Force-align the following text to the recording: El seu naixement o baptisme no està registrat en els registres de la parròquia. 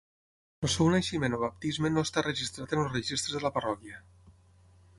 El 0.67 0.71
seu 0.75 0.87
naixement 0.93 1.35
o 1.37 1.39
baptisme 1.43 1.91
no 1.93 2.03
està 2.09 2.23
registrat 2.29 2.73
en 2.77 2.81
els 2.85 2.91
registres 2.97 3.37
de 3.37 3.43
la 3.47 3.53
parròquia. 3.59 4.01